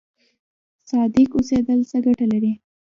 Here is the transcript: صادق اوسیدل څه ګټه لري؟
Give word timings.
صادق 0.89 1.29
اوسیدل 1.35 1.79
څه 1.89 1.97
ګټه 2.05 2.25
لري؟ 2.31 2.51